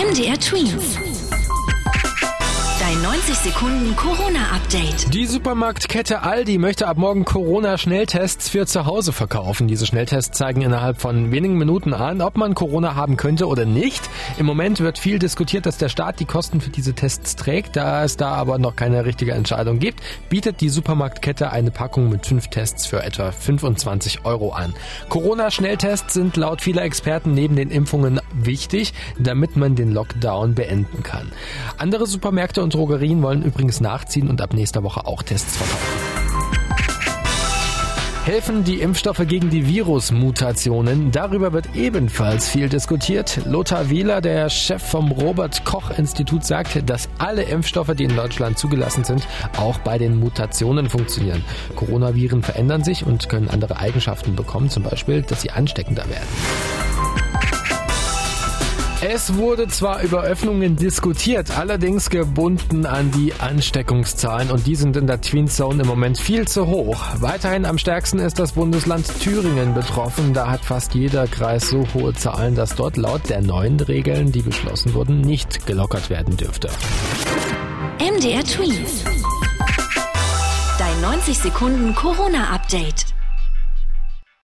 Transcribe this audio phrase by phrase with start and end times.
[0.00, 1.09] MDR Twins.
[3.02, 5.14] Dein 90 Sekunden Corona-Update.
[5.14, 9.68] Die Supermarktkette Aldi möchte ab morgen Corona-Schnelltests für zu Hause verkaufen.
[9.68, 14.02] Diese Schnelltests zeigen innerhalb von wenigen Minuten an, ob man Corona haben könnte oder nicht.
[14.38, 17.76] Im Moment wird viel diskutiert, dass der Staat die Kosten für diese Tests trägt.
[17.76, 22.26] Da es da aber noch keine richtige Entscheidung gibt, bietet die Supermarktkette eine Packung mit
[22.26, 24.74] fünf Tests für etwa 25 Euro an.
[25.08, 31.32] Corona-Schnelltests sind laut vieler Experten neben den Impfungen wichtig, damit man den Lockdown beenden kann.
[31.78, 32.89] Andere Supermärkte und Drogerien
[33.22, 36.20] wollen übrigens nachziehen und ab nächster Woche auch Tests verkaufen.
[38.24, 41.10] Helfen die Impfstoffe gegen die Virusmutationen?
[41.10, 43.40] Darüber wird ebenfalls viel diskutiert.
[43.46, 48.58] Lothar Wieler, der Chef vom Robert Koch Institut, sagt, dass alle Impfstoffe, die in Deutschland
[48.58, 49.26] zugelassen sind,
[49.56, 51.42] auch bei den Mutationen funktionieren.
[51.74, 56.79] Coronaviren verändern sich und können andere Eigenschaften bekommen, zum Beispiel, dass sie ansteckender werden.
[59.02, 65.06] Es wurde zwar über Öffnungen diskutiert, allerdings gebunden an die Ansteckungszahlen und die sind in
[65.06, 67.02] der Twin Zone im Moment viel zu hoch.
[67.16, 70.34] Weiterhin am stärksten ist das Bundesland Thüringen betroffen.
[70.34, 74.42] Da hat fast jeder Kreis so hohe Zahlen, dass dort laut der neuen Regeln, die
[74.42, 76.68] beschlossen wurden, nicht gelockert werden dürfte.
[77.98, 79.04] MDR Twins.
[80.78, 83.06] Dein 90 Sekunden Corona-Update.